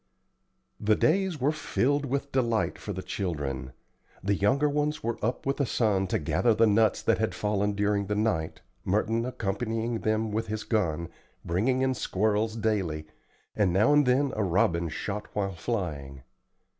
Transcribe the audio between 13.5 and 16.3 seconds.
and now and then a robin shot while flying.